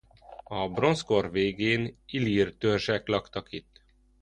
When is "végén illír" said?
1.31-2.55